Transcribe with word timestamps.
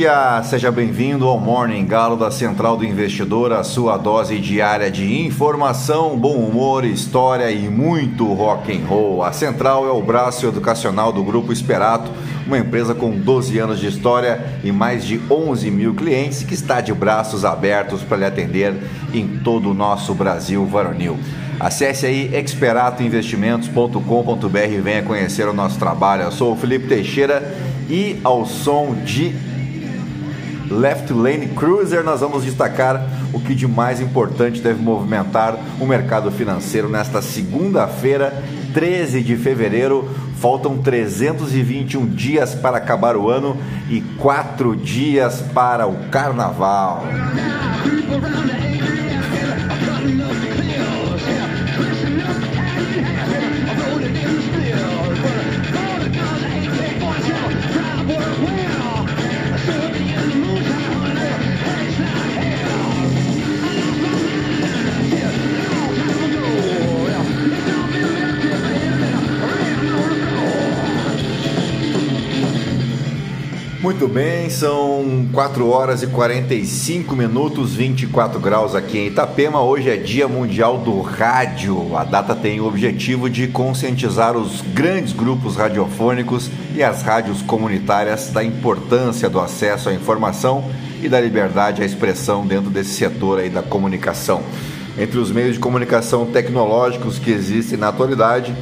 dia, 0.00 0.42
seja 0.44 0.72
bem-vindo 0.72 1.26
ao 1.26 1.38
Morning 1.38 1.84
Galo 1.84 2.16
da 2.16 2.30
Central 2.30 2.74
do 2.74 2.86
Investidor, 2.86 3.52
a 3.52 3.62
sua 3.62 3.98
dose 3.98 4.38
diária 4.38 4.90
de 4.90 5.26
informação, 5.26 6.16
bom 6.16 6.36
humor, 6.36 6.86
história 6.86 7.50
e 7.50 7.68
muito 7.68 8.24
rock 8.32 8.74
and 8.74 8.86
roll. 8.86 9.22
A 9.22 9.30
Central 9.30 9.86
é 9.86 9.90
o 9.90 10.00
braço 10.00 10.46
educacional 10.46 11.12
do 11.12 11.22
Grupo 11.22 11.52
Esperato, 11.52 12.10
uma 12.46 12.58
empresa 12.58 12.94
com 12.94 13.10
12 13.10 13.58
anos 13.58 13.78
de 13.78 13.88
história 13.88 14.42
e 14.64 14.72
mais 14.72 15.04
de 15.04 15.20
11 15.30 15.70
mil 15.70 15.92
clientes 15.92 16.44
que 16.44 16.54
está 16.54 16.80
de 16.80 16.94
braços 16.94 17.44
abertos 17.44 18.02
para 18.02 18.16
lhe 18.16 18.24
atender 18.24 18.74
em 19.12 19.28
todo 19.44 19.70
o 19.70 19.74
nosso 19.74 20.14
Brasil 20.14 20.64
varonil. 20.64 21.18
Acesse 21.60 22.06
aí 22.06 22.34
experatoinvestimentos.com.br 22.34 24.72
e 24.72 24.80
venha 24.80 25.02
conhecer 25.02 25.46
o 25.46 25.52
nosso 25.52 25.78
trabalho. 25.78 26.22
Eu 26.22 26.32
sou 26.32 26.54
o 26.54 26.56
Felipe 26.56 26.88
Teixeira 26.88 27.54
e 27.86 28.18
ao 28.24 28.46
som 28.46 28.94
de 29.04 29.49
Left 30.70 31.12
Lane 31.12 31.48
Cruiser, 31.48 32.04
nós 32.04 32.20
vamos 32.20 32.44
destacar 32.44 33.04
o 33.32 33.40
que 33.40 33.54
de 33.54 33.66
mais 33.66 34.00
importante 34.00 34.60
deve 34.60 34.80
movimentar 34.80 35.58
o 35.80 35.86
mercado 35.86 36.30
financeiro 36.30 36.88
nesta 36.88 37.20
segunda-feira, 37.20 38.42
13 38.72 39.20
de 39.20 39.36
fevereiro. 39.36 40.08
Faltam 40.38 40.78
321 40.78 42.06
dias 42.06 42.54
para 42.54 42.78
acabar 42.78 43.16
o 43.16 43.28
ano 43.28 43.58
e 43.90 44.00
4 44.16 44.74
dias 44.76 45.42
para 45.52 45.86
o 45.86 46.08
carnaval. 46.08 47.04
Muito 73.82 74.06
bem, 74.06 74.50
são 74.50 75.26
4 75.32 75.66
horas 75.66 76.02
e 76.02 76.06
45 76.06 77.16
minutos, 77.16 77.74
24 77.74 78.38
graus 78.38 78.74
aqui 78.74 78.98
em 78.98 79.06
Itapema. 79.06 79.62
Hoje 79.62 79.88
é 79.88 79.96
Dia 79.96 80.28
Mundial 80.28 80.76
do 80.76 81.00
Rádio. 81.00 81.96
A 81.96 82.04
data 82.04 82.36
tem 82.36 82.60
o 82.60 82.66
objetivo 82.66 83.30
de 83.30 83.48
conscientizar 83.48 84.36
os 84.36 84.60
grandes 84.60 85.14
grupos 85.14 85.56
radiofônicos 85.56 86.50
e 86.74 86.82
as 86.82 87.00
rádios 87.00 87.40
comunitárias 87.40 88.28
da 88.28 88.44
importância 88.44 89.30
do 89.30 89.40
acesso 89.40 89.88
à 89.88 89.94
informação 89.94 90.62
e 91.02 91.08
da 91.08 91.18
liberdade 91.18 91.80
à 91.80 91.86
expressão 91.86 92.46
dentro 92.46 92.68
desse 92.68 92.90
setor 92.90 93.38
aí 93.38 93.48
da 93.48 93.62
comunicação. 93.62 94.42
Entre 94.98 95.18
os 95.18 95.32
meios 95.32 95.54
de 95.54 95.58
comunicação 95.58 96.26
tecnológicos 96.26 97.18
que 97.18 97.30
existem 97.30 97.78
na 97.78 97.88
atualidade, 97.88 98.54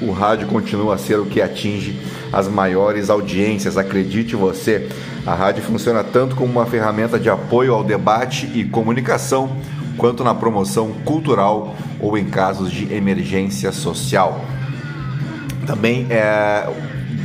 o 0.00 0.10
rádio 0.12 0.48
continua 0.48 0.94
a 0.94 0.98
ser 0.98 1.18
o 1.18 1.26
que 1.26 1.40
atinge 1.40 1.98
as 2.32 2.48
maiores 2.48 3.10
audiências. 3.10 3.76
Acredite 3.76 4.36
você, 4.36 4.88
a 5.26 5.34
rádio 5.34 5.62
funciona 5.62 6.02
tanto 6.02 6.36
como 6.36 6.52
uma 6.52 6.66
ferramenta 6.66 7.18
de 7.18 7.30
apoio 7.30 7.74
ao 7.74 7.84
debate 7.84 8.50
e 8.54 8.64
comunicação, 8.64 9.56
quanto 9.96 10.24
na 10.24 10.34
promoção 10.34 10.92
cultural 11.04 11.74
ou 12.00 12.18
em 12.18 12.24
casos 12.24 12.70
de 12.70 12.92
emergência 12.92 13.72
social. 13.72 14.44
Também 15.66 16.06
é 16.10 16.68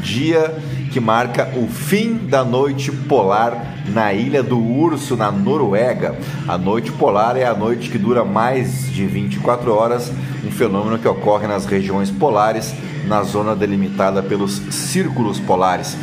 dia 0.09 0.57
que 0.91 0.99
marca 0.99 1.51
o 1.55 1.67
fim 1.67 2.15
da 2.15 2.43
noite 2.43 2.91
polar 2.91 3.75
na 3.89 4.11
Ilha 4.11 4.41
do 4.41 4.57
Urso, 4.59 5.15
na 5.15 5.31
Noruega. 5.31 6.17
A 6.47 6.57
noite 6.57 6.91
polar 6.91 7.37
é 7.37 7.45
a 7.45 7.53
noite 7.53 7.91
que 7.91 7.97
dura 7.97 8.25
mais 8.25 8.91
de 8.91 9.05
24 9.05 9.71
horas, 9.71 10.11
um 10.43 10.49
fenômeno 10.49 10.97
que 10.97 11.07
ocorre 11.07 11.45
nas 11.45 11.65
regiões 11.65 12.09
polares, 12.09 12.73
na 13.05 13.21
zona 13.21 13.55
delimitada 13.55 14.23
pelos 14.23 14.53
círculos 14.71 15.39
polares. 15.39 15.95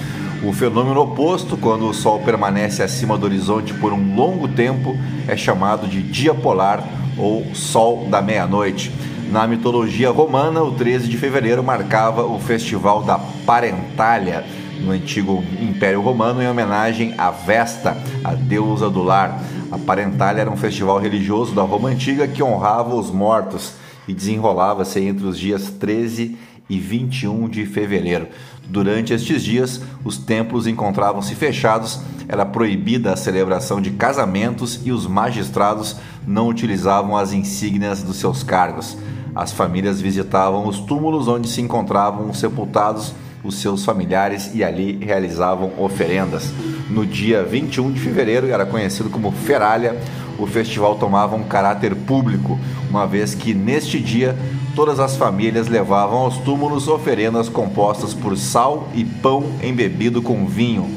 O 0.45 0.53
fenômeno 0.53 1.01
oposto, 1.01 1.57
quando 1.57 1.89
o 1.89 1.95
Sol 1.95 2.21
permanece 2.21 2.83
acima 2.83 3.19
do 3.19 3.27
horizonte 3.27 3.75
por 3.75 3.93
um 3.93 4.15
longo 4.15 4.47
tempo, 4.47 4.97
é 5.27 5.37
chamado 5.37 5.89
de 5.89 6.01
dia 6.01 6.33
polar 6.33 6.87
ou 7.19 7.45
Sol 7.55 8.07
da 8.09 8.23
meia-noite. 8.23 8.93
Na 9.31 9.47
mitologia 9.47 10.11
romana, 10.11 10.63
o 10.63 10.73
13 10.73 11.09
de 11.09 11.19
fevereiro 11.19 11.63
marcava 11.63 12.25
o 12.25 12.39
festival 12.39 13.03
da 13.03 13.19
Parentália 13.19 14.45
no 14.81 14.93
antigo 14.93 15.43
Império 15.61 16.01
Romano 16.01 16.41
em 16.41 16.49
homenagem 16.49 17.13
a 17.19 17.31
Vesta, 17.31 17.97
a 18.23 18.35
deusa 18.35 18.89
do 18.89 19.03
lar. 19.03 19.43
A 19.71 19.79
Parentália 19.79 20.43
era 20.43 20.51
um 20.51 20.57
festival 20.57 20.99
religioso 20.99 21.55
da 21.55 21.63
Roma 21.63 21.89
antiga 21.89 22.29
que 22.29 22.43
honrava 22.43 22.95
os 22.95 23.11
mortos 23.11 23.73
e 24.07 24.15
desenrolava-se 24.15 25.01
entre 25.01 25.27
os 25.27 25.37
dias 25.37 25.71
13 25.71 26.37
e 26.69 26.79
21 26.79 27.49
de 27.49 27.67
fevereiro. 27.67 28.29
Durante 28.69 29.13
estes 29.13 29.43
dias, 29.43 29.81
os 30.05 30.19
templos 30.19 30.67
encontravam-se 30.67 31.35
fechados, 31.35 32.01
era 32.29 32.45
proibida 32.45 33.13
a 33.13 33.17
celebração 33.17 33.81
de 33.81 33.91
casamentos 33.91 34.81
e 34.85 34.93
os 34.93 35.07
magistrados 35.07 35.97
não 36.27 36.49
utilizavam 36.49 37.17
as 37.17 37.33
insígnias 37.33 38.03
dos 38.03 38.17
seus 38.17 38.43
cargos. 38.43 38.97
As 39.37 39.53
famílias 39.53 40.01
visitavam 40.01 40.67
os 40.67 40.81
túmulos 40.81 41.29
onde 41.29 41.47
se 41.47 41.61
encontravam 41.61 42.33
sepultados 42.33 43.13
os 43.45 43.57
seus 43.57 43.85
familiares 43.85 44.51
e 44.55 44.65
ali 44.65 44.99
realizavam 45.01 45.73
oferendas. 45.79 46.51
No 46.89 47.05
dia 47.05 47.45
21 47.45 47.93
de 47.93 48.01
fevereiro, 48.01 48.49
era 48.49 48.65
conhecido 48.65 49.11
como 49.11 49.31
Feralha, 49.31 49.95
o 50.39 50.47
festival 50.47 50.95
tomava 50.95 51.37
um 51.37 51.45
caráter 51.45 51.95
público, 51.95 52.59
uma 52.89 53.07
vez 53.07 53.35
que 53.35 53.53
neste 53.53 54.01
dia 54.01 54.35
todas 54.75 54.99
as 54.99 55.17
famílias 55.17 55.69
levavam 55.69 56.21
aos 56.21 56.39
túmulos 56.39 56.89
oferendas 56.89 57.49
compostas 57.49 58.15
por 58.15 58.37
sal 58.39 58.89
e 58.95 59.05
pão 59.05 59.45
embebido 59.63 60.23
com 60.23 60.47
vinho. 60.47 60.91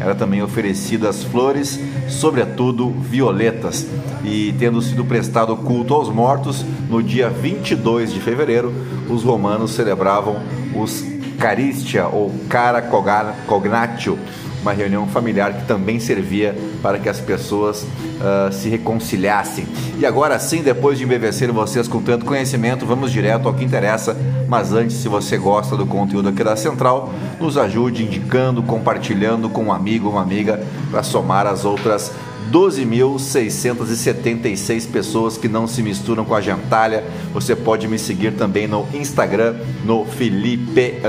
Era 0.00 0.14
também 0.14 0.42
oferecidas 0.42 1.24
flores, 1.24 1.80
sobretudo 2.08 2.90
violetas. 2.90 3.86
E 4.24 4.54
tendo 4.58 4.82
sido 4.82 5.04
prestado 5.04 5.56
culto 5.56 5.94
aos 5.94 6.08
mortos, 6.08 6.64
no 6.88 7.02
dia 7.02 7.28
22 7.30 8.12
de 8.12 8.20
fevereiro, 8.20 8.72
os 9.08 9.22
romanos 9.22 9.72
celebravam 9.72 10.40
os 10.74 11.04
Caristia 11.38 12.06
ou 12.06 12.32
Cara 12.48 12.82
Cognatio, 13.46 14.18
uma 14.66 14.72
reunião 14.72 15.06
familiar 15.06 15.52
que 15.54 15.64
também 15.64 16.00
servia 16.00 16.52
para 16.82 16.98
que 16.98 17.08
as 17.08 17.20
pessoas 17.20 17.82
uh, 17.84 18.52
se 18.52 18.68
reconciliassem. 18.68 19.64
E 19.96 20.04
agora 20.04 20.36
sim, 20.40 20.60
depois 20.60 20.98
de 20.98 21.04
embevecer 21.04 21.52
vocês 21.52 21.86
com 21.86 22.02
tanto 22.02 22.24
conhecimento, 22.24 22.84
vamos 22.84 23.12
direto 23.12 23.46
ao 23.46 23.54
que 23.54 23.64
interessa. 23.64 24.16
Mas 24.48 24.72
antes, 24.72 24.96
se 24.96 25.08
você 25.08 25.36
gosta 25.38 25.76
do 25.76 25.86
conteúdo 25.86 26.30
aqui 26.30 26.42
da 26.42 26.56
Central, 26.56 27.12
nos 27.40 27.56
ajude 27.56 28.02
indicando, 28.02 28.60
compartilhando 28.60 29.48
com 29.48 29.64
um 29.64 29.72
amigo, 29.72 30.08
uma 30.08 30.22
amiga, 30.22 30.60
para 30.90 31.04
somar 31.04 31.46
as 31.46 31.64
outras 31.64 32.10
12.676 32.50 34.90
pessoas 34.90 35.36
que 35.36 35.48
não 35.48 35.66
se 35.66 35.82
misturam 35.82 36.24
com 36.24 36.34
a 36.34 36.40
gentalha. 36.40 37.04
Você 37.32 37.56
pode 37.56 37.88
me 37.88 37.98
seguir 37.98 38.32
também 38.32 38.66
no 38.66 38.86
Instagram, 38.94 39.56
no 39.84 40.04
Felipe 40.04 41.00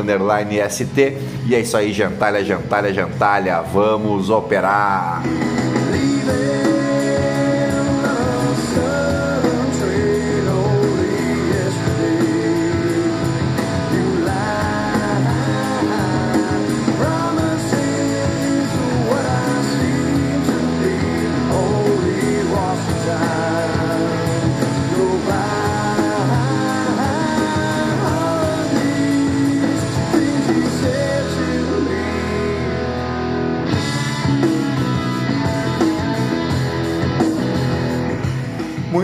ST. 0.69 1.18
E 1.45 1.56
é 1.56 1.60
isso 1.60 1.78
aí, 1.78 1.94
gentalha, 1.94 2.44
gentalha, 2.44 2.94
gentalha. 2.94 3.62
Vamos 3.62 4.30
operar! 4.30 5.24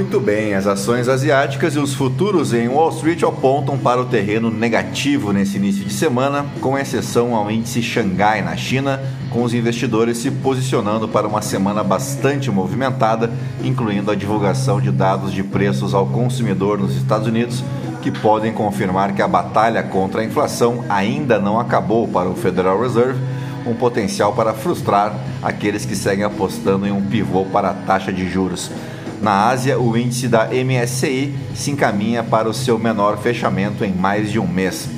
Muito 0.04 0.20
bem, 0.20 0.54
as 0.54 0.68
ações 0.68 1.08
asiáticas 1.08 1.76
e 1.76 1.80
os 1.80 1.94
futuros 1.94 2.54
em 2.54 2.68
Wall 2.68 2.90
Street 2.90 3.24
apontam 3.24 3.78
para 3.78 4.02
o 4.02 4.06
terreno 4.06 4.52
negativo 4.52 5.32
nesse 5.32 5.56
início 5.56 5.86
de 5.86 5.94
semana, 5.94 6.46
com 6.60 6.78
exceção 6.78 7.34
ao 7.34 7.50
índice 7.50 7.82
Xangai 7.82 8.42
na 8.42 8.58
China, 8.58 9.02
com 9.32 9.44
os 9.44 9.54
investidores 9.54 10.18
se 10.18 10.30
posicionando 10.30 11.08
para 11.08 11.26
uma 11.26 11.42
semana 11.42 11.86
bastante 11.86 12.52
movimentada, 12.52 13.32
incluindo 13.64 14.12
a 14.12 14.16
divulgação 14.16 14.82
de 14.82 14.92
dados 14.92 15.32
de 15.32 15.42
preços 15.42 15.94
ao 15.94 16.06
consumidor 16.06 16.78
nos 16.78 16.98
Estados 16.98 17.26
Unidos, 17.26 17.64
que 18.02 18.12
podem 18.12 18.52
confirmar 18.52 19.14
que 19.14 19.22
a 19.22 19.28
batalha 19.28 19.82
contra 19.84 20.20
a 20.20 20.26
inflação 20.26 20.84
ainda 20.90 21.40
não 21.40 21.58
acabou 21.58 22.10
para 22.10 22.30
o 22.30 22.36
Federal 22.36 22.80
Reserve, 22.80 23.22
um 23.66 23.74
potencial 23.74 24.34
para 24.34 24.54
frustrar 24.54 25.16
aqueles 25.42 25.86
que 25.86 25.96
seguem 25.96 26.26
apostando 26.26 26.86
em 26.86 26.92
um 26.92 27.02
pivô 27.02 27.46
para 27.46 27.70
a 27.70 27.74
taxa 27.74 28.12
de 28.12 28.30
juros. 28.30 28.70
Na 29.24 29.48
Ásia, 29.48 29.80
o 29.80 29.98
índice 29.98 30.28
da 30.28 30.50
MSCI 30.50 31.34
se 31.56 31.72
encaminha 31.72 32.22
para 32.22 32.50
o 32.50 32.54
seu 32.54 32.78
menor 32.78 33.18
fechamento 33.18 33.86
em 33.86 33.94
mais 33.94 34.30
de 34.30 34.38
um 34.38 34.46
mês. 34.46 34.90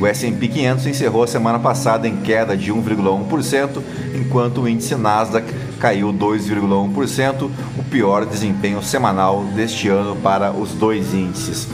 O 0.00 0.06
S&P 0.06 0.48
500 0.48 0.86
encerrou 0.86 1.22
a 1.22 1.26
semana 1.26 1.58
passada 1.58 2.08
em 2.08 2.16
queda 2.16 2.56
de 2.56 2.72
1,1%, 2.72 3.82
enquanto 4.14 4.62
o 4.62 4.68
índice 4.68 4.94
Nasdaq 4.94 5.52
caiu 5.78 6.14
2,1%, 6.14 7.50
o 7.78 7.84
pior 7.84 8.24
desempenho 8.24 8.82
semanal 8.82 9.44
deste 9.54 9.90
ano 9.90 10.16
para 10.16 10.50
os 10.50 10.70
dois 10.70 11.12
índices. 11.12 11.68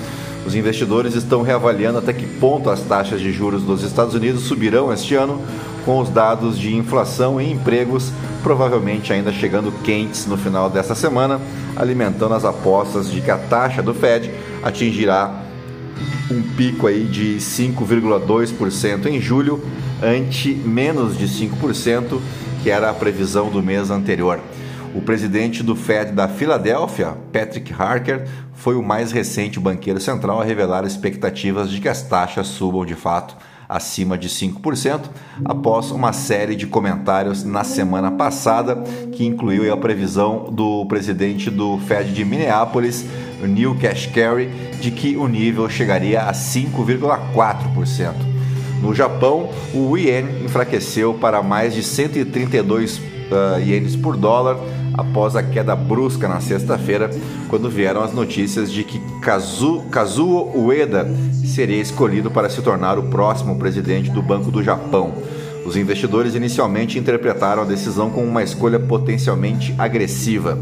Os 0.44 0.56
investidores 0.56 1.14
estão 1.14 1.42
reavaliando 1.42 1.98
até 1.98 2.12
que 2.12 2.26
ponto 2.26 2.70
as 2.70 2.80
taxas 2.80 3.20
de 3.20 3.30
juros 3.30 3.62
dos 3.62 3.84
Estados 3.84 4.16
Unidos 4.16 4.42
subirão 4.42 4.92
este 4.92 5.14
ano, 5.14 5.40
com 5.84 6.00
os 6.00 6.10
dados 6.10 6.58
de 6.58 6.74
inflação 6.74 7.40
e 7.40 7.52
empregos 7.52 8.12
provavelmente 8.42 9.12
ainda 9.12 9.32
chegando 9.32 9.72
quentes 9.82 10.26
no 10.26 10.36
final 10.36 10.68
desta 10.70 10.94
semana, 10.94 11.40
alimentando 11.80 12.34
as 12.34 12.44
apostas 12.44 13.10
de 13.10 13.22
que 13.22 13.30
a 13.30 13.38
taxa 13.38 13.82
do 13.82 13.94
Fed 13.94 14.30
atingirá 14.62 15.42
um 16.30 16.42
pico 16.54 16.86
aí 16.86 17.04
de 17.04 17.38
5,2% 17.38 19.06
em 19.06 19.18
julho, 19.18 19.64
ante 20.02 20.52
menos 20.54 21.16
de 21.16 21.26
5%, 21.26 22.20
que 22.62 22.68
era 22.68 22.90
a 22.90 22.94
previsão 22.94 23.48
do 23.48 23.62
mês 23.62 23.90
anterior. 23.90 24.38
O 24.94 25.00
presidente 25.00 25.62
do 25.62 25.74
Fed 25.74 26.12
da 26.12 26.28
Filadélfia, 26.28 27.16
Patrick 27.32 27.72
Harker, 27.72 28.28
foi 28.52 28.76
o 28.76 28.82
mais 28.82 29.10
recente 29.10 29.58
banqueiro 29.58 30.00
central 30.00 30.38
a 30.38 30.44
revelar 30.44 30.84
expectativas 30.84 31.70
de 31.70 31.80
que 31.80 31.88
as 31.88 32.02
taxas 32.02 32.48
subam 32.48 32.84
de 32.84 32.94
fato 32.94 33.34
acima 33.70 34.18
de 34.18 34.28
5%, 34.28 35.02
após 35.44 35.92
uma 35.92 36.12
série 36.12 36.56
de 36.56 36.66
comentários 36.66 37.44
na 37.44 37.62
semana 37.62 38.10
passada, 38.10 38.76
que 39.12 39.24
incluiu 39.24 39.72
a 39.72 39.76
previsão 39.76 40.50
do 40.50 40.84
presidente 40.86 41.50
do 41.50 41.78
Fed 41.78 42.12
de 42.12 42.24
Minneapolis, 42.24 43.06
Neil 43.40 43.76
Kashkari, 43.76 44.48
de 44.80 44.90
que 44.90 45.16
o 45.16 45.28
nível 45.28 45.68
chegaria 45.70 46.22
a 46.22 46.32
5,4%. 46.32 48.14
No 48.82 48.94
Japão, 48.94 49.50
o 49.72 49.96
ien 49.96 50.44
enfraqueceu 50.44 51.14
para 51.14 51.42
mais 51.42 51.72
de 51.74 51.82
132 51.82 52.98
uh, 52.98 53.60
ienes 53.60 53.94
por 53.94 54.16
dólar 54.16 54.56
após 54.94 55.36
a 55.36 55.42
queda 55.42 55.74
brusca 55.74 56.28
na 56.28 56.40
sexta-feira, 56.40 57.10
quando 57.48 57.70
vieram 57.70 58.02
as 58.02 58.12
notícias 58.12 58.70
de 58.70 58.84
que 58.84 59.00
Kazu, 59.20 59.82
Kazuo 59.90 60.66
Ueda 60.66 61.08
seria 61.44 61.80
escolhido 61.80 62.30
para 62.30 62.48
se 62.48 62.62
tornar 62.62 62.98
o 62.98 63.04
próximo 63.04 63.56
presidente 63.56 64.10
do 64.10 64.22
Banco 64.22 64.50
do 64.50 64.62
Japão. 64.62 65.14
Os 65.64 65.76
investidores 65.76 66.34
inicialmente 66.34 66.98
interpretaram 66.98 67.62
a 67.62 67.66
decisão 67.66 68.10
como 68.10 68.26
uma 68.26 68.42
escolha 68.42 68.78
potencialmente 68.78 69.74
agressiva. 69.78 70.58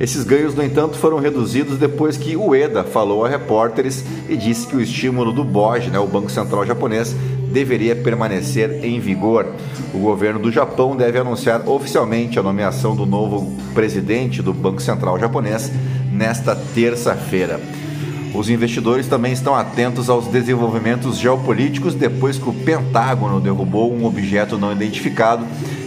Esses 0.00 0.22
ganhos, 0.22 0.54
no 0.54 0.62
entanto, 0.62 0.96
foram 0.96 1.18
reduzidos 1.18 1.76
depois 1.76 2.16
que 2.16 2.36
Ueda 2.36 2.84
falou 2.84 3.24
a 3.24 3.28
repórteres 3.28 4.04
e 4.28 4.36
disse 4.36 4.64
que 4.66 4.76
o 4.76 4.80
estímulo 4.80 5.32
do 5.32 5.42
BOJ, 5.42 5.90
né, 5.90 5.98
o 5.98 6.06
Banco 6.06 6.30
Central 6.30 6.64
Japonês, 6.64 7.16
deveria 7.52 7.96
permanecer 7.96 8.84
em 8.84 9.00
vigor. 9.00 9.46
O 9.92 9.98
governo 9.98 10.38
do 10.38 10.50
Japão 10.52 10.96
deve 10.96 11.18
anunciar 11.18 11.68
oficialmente 11.68 12.38
a 12.38 12.42
nomeação 12.42 12.94
do 12.94 13.06
novo 13.06 13.56
presidente 13.74 14.42
do 14.42 14.52
Banco 14.52 14.82
Central 14.82 15.18
japonês 15.18 15.70
nesta 16.12 16.54
terça-feira. 16.54 17.60
Os 18.34 18.50
investidores 18.50 19.06
também 19.06 19.32
estão 19.32 19.54
atentos 19.54 20.10
aos 20.10 20.26
desenvolvimentos 20.26 21.18
geopolíticos 21.18 21.94
depois 21.94 22.38
que 22.38 22.48
o 22.48 22.52
Pentágono 22.52 23.40
derrubou 23.40 23.92
um 23.92 24.04
objeto 24.04 24.58
não 24.58 24.70
identificado 24.70 25.46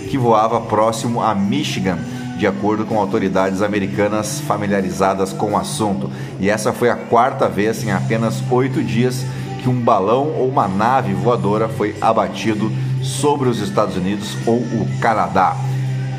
que 0.09 0.17
voava 0.17 0.59
próximo 0.59 1.21
a 1.21 1.33
Michigan, 1.35 1.99
de 2.37 2.47
acordo 2.47 2.83
com 2.85 2.99
autoridades 2.99 3.61
americanas 3.61 4.41
familiarizadas 4.41 5.31
com 5.31 5.51
o 5.51 5.57
assunto. 5.57 6.09
E 6.39 6.49
essa 6.49 6.73
foi 6.73 6.89
a 6.89 6.95
quarta 6.95 7.47
vez 7.47 7.83
em 7.83 7.91
apenas 7.91 8.43
oito 8.49 8.83
dias 8.83 9.23
que 9.61 9.69
um 9.69 9.79
balão 9.79 10.33
ou 10.37 10.49
uma 10.49 10.67
nave 10.67 11.13
voadora 11.13 11.69
foi 11.69 11.95
abatido 12.01 12.71
sobre 13.01 13.49
os 13.49 13.59
Estados 13.59 13.95
Unidos 13.95 14.37
ou 14.45 14.57
o 14.57 14.87
Canadá. 14.99 15.55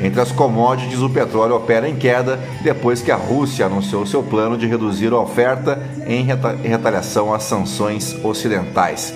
Entre 0.01 0.19
as 0.19 0.31
commodities, 0.31 0.99
o 0.99 1.09
petróleo 1.09 1.55
opera 1.55 1.87
em 1.87 1.95
queda 1.95 2.39
depois 2.61 3.01
que 3.01 3.11
a 3.11 3.15
Rússia 3.15 3.65
anunciou 3.65 4.05
seu 4.05 4.23
plano 4.23 4.57
de 4.57 4.67
reduzir 4.67 5.13
a 5.13 5.19
oferta 5.19 5.81
em 6.05 6.25
retaliação 6.63 7.33
às 7.33 7.43
sanções 7.43 8.17
ocidentais. 8.23 9.13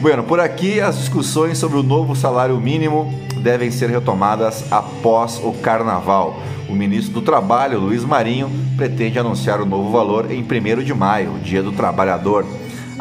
Bueno, 0.00 0.24
por 0.24 0.40
aqui 0.40 0.80
as 0.80 0.98
discussões 0.98 1.58
sobre 1.58 1.78
o 1.78 1.82
novo 1.82 2.16
salário 2.16 2.58
mínimo 2.58 3.14
devem 3.38 3.70
ser 3.70 3.88
retomadas 3.88 4.64
após 4.70 5.40
o 5.42 5.52
carnaval. 5.52 6.40
O 6.68 6.74
ministro 6.74 7.14
do 7.14 7.22
Trabalho, 7.22 7.78
Luiz 7.78 8.04
Marinho, 8.04 8.50
pretende 8.76 9.18
anunciar 9.18 9.60
o 9.60 9.66
novo 9.66 9.90
valor 9.90 10.30
em 10.30 10.42
1 10.42 10.82
de 10.82 10.92
maio, 10.92 11.38
Dia 11.42 11.62
do 11.62 11.72
Trabalhador. 11.72 12.44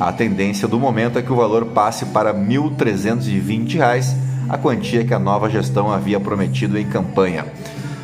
A 0.01 0.11
tendência 0.11 0.67
do 0.67 0.79
momento 0.79 1.19
é 1.19 1.21
que 1.21 1.31
o 1.31 1.35
valor 1.35 1.63
passe 1.63 2.05
para 2.07 2.31
R$ 2.31 2.39
1.320, 2.39 4.15
a 4.49 4.57
quantia 4.57 5.05
que 5.05 5.13
a 5.13 5.19
nova 5.19 5.47
gestão 5.47 5.91
havia 5.93 6.19
prometido 6.19 6.75
em 6.75 6.87
campanha. 6.87 7.45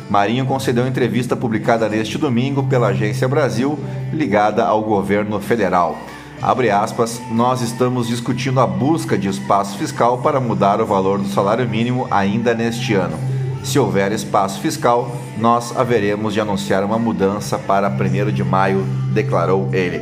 Marinho 0.08 0.46
concedeu 0.46 0.86
entrevista 0.86 1.34
publicada 1.34 1.88
neste 1.88 2.16
domingo 2.16 2.62
pela 2.62 2.86
Agência 2.90 3.26
Brasil, 3.26 3.76
ligada 4.12 4.64
ao 4.64 4.84
governo 4.84 5.40
federal. 5.40 5.98
Abre 6.40 6.70
aspas, 6.70 7.20
nós 7.32 7.62
estamos 7.62 8.06
discutindo 8.06 8.60
a 8.60 8.66
busca 8.66 9.18
de 9.18 9.26
espaço 9.26 9.76
fiscal 9.76 10.18
para 10.18 10.38
mudar 10.38 10.80
o 10.80 10.86
valor 10.86 11.18
do 11.18 11.26
salário 11.26 11.68
mínimo 11.68 12.06
ainda 12.12 12.54
neste 12.54 12.94
ano. 12.94 13.18
Se 13.64 13.76
houver 13.76 14.12
espaço 14.12 14.60
fiscal, 14.60 15.10
nós 15.36 15.76
haveremos 15.76 16.32
de 16.32 16.40
anunciar 16.40 16.84
uma 16.84 16.96
mudança 16.96 17.58
para 17.58 17.90
1 17.90 18.30
de 18.30 18.44
maio, 18.44 18.86
declarou 19.12 19.68
ele. 19.72 20.00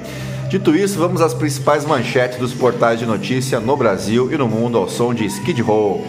Dito 0.49 0.77
isso, 0.77 0.99
vamos 0.99 1.21
às 1.21 1.35
principais 1.35 1.85
manchetes 1.85 2.39
dos 2.39 2.55
portais 2.55 3.01
de 3.01 3.07
notícia 3.07 3.59
no 3.59 3.77
Brasil 3.77 4.33
e 4.33 4.39
no 4.39 4.49
mundo 4.49 4.79
ao 4.79 4.89
som 4.89 5.13
de 5.13 5.27
Skid 5.27 5.61
Row. 5.61 6.05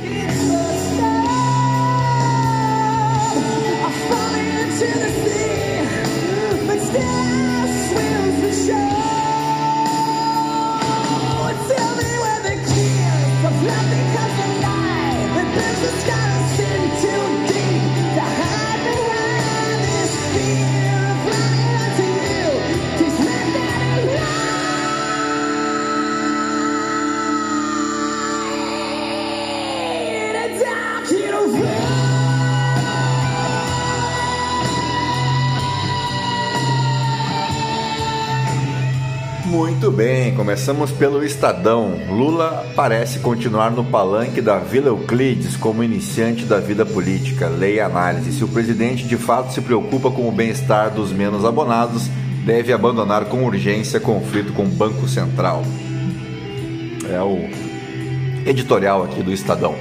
Muito 39.47 39.89
bem, 39.89 40.35
começamos 40.35 40.91
pelo 40.91 41.23
Estadão. 41.23 41.93
Lula 42.09 42.65
parece 42.75 43.19
continuar 43.19 43.71
no 43.71 43.81
palanque 43.81 44.41
da 44.41 44.59
Vila 44.59 44.87
Euclides 44.87 45.55
como 45.55 45.81
iniciante 45.81 46.43
da 46.43 46.59
vida 46.59 46.85
política. 46.85 47.47
Leia 47.47 47.85
análise. 47.85 48.33
Se 48.33 48.43
o 48.43 48.49
presidente 48.49 49.05
de 49.05 49.15
fato 49.15 49.53
se 49.53 49.61
preocupa 49.61 50.11
com 50.11 50.27
o 50.27 50.31
bem-estar 50.33 50.91
dos 50.91 51.13
menos 51.13 51.45
abonados, 51.45 52.09
deve 52.45 52.73
abandonar 52.73 53.25
com 53.25 53.45
urgência 53.45 54.01
conflito 54.01 54.51
com 54.51 54.63
o 54.63 54.69
Banco 54.69 55.07
Central. 55.07 55.63
É 57.09 57.21
o 57.21 57.47
editorial 58.45 59.01
aqui 59.05 59.23
do 59.23 59.31
Estadão. 59.31 59.75